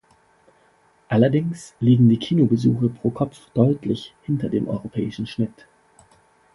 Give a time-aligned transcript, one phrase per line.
[1.09, 5.67] Allerdings liegen die Kinobesuche pro Kopf deutlich hinter dem europäischen Schnitt.